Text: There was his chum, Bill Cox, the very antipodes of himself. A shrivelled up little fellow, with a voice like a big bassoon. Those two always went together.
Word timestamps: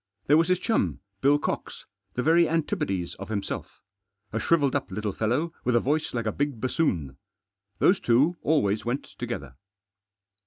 There 0.25 0.35
was 0.37 0.47
his 0.47 0.57
chum, 0.57 0.99
Bill 1.21 1.37
Cox, 1.37 1.85
the 2.15 2.23
very 2.23 2.49
antipodes 2.49 3.13
of 3.19 3.29
himself. 3.29 3.81
A 4.33 4.39
shrivelled 4.39 4.75
up 4.75 4.89
little 4.89 5.11
fellow, 5.13 5.53
with 5.63 5.75
a 5.75 5.79
voice 5.79 6.11
like 6.11 6.25
a 6.25 6.31
big 6.31 6.59
bassoon. 6.59 7.17
Those 7.77 7.99
two 7.99 8.35
always 8.41 8.83
went 8.83 9.03
together. 9.19 9.57